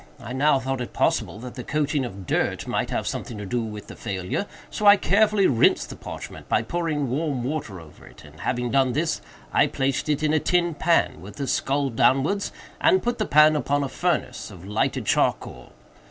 I 0.19 0.33
now 0.33 0.57
thought 0.59 0.81
it 0.81 0.93
possible 0.93 1.37
that 1.41 1.53
the 1.53 1.63
coating 1.63 2.05
of 2.05 2.25
dirt 2.25 2.65
might 2.65 2.89
have 2.89 3.05
something 3.05 3.37
to 3.37 3.45
do 3.45 3.61
with 3.61 3.85
the 3.85 3.95
failure; 3.95 4.47
so 4.71 4.87
I 4.87 4.97
carefully 4.97 5.45
rinsed 5.45 5.91
the 5.91 5.95
parchment 5.95 6.49
by 6.49 6.63
pouring 6.63 7.07
warm 7.11 7.43
water 7.43 7.79
over 7.79 8.07
it, 8.07 8.23
and, 8.23 8.39
having 8.39 8.71
done 8.71 8.93
this, 8.93 9.21
I 9.53 9.67
placed 9.67 10.09
it 10.09 10.23
in 10.23 10.33
a 10.33 10.39
tin 10.39 10.73
pan, 10.73 11.21
with 11.21 11.35
the 11.35 11.45
skull 11.45 11.91
downwards, 11.91 12.51
and 12.79 13.03
put 13.03 13.19
the 13.19 13.27
pan 13.27 13.55
upon 13.55 13.83
a 13.83 13.89
furnace 13.89 14.49
of 14.49 14.65
lighted 14.65 15.05
charcoal. 15.05 15.71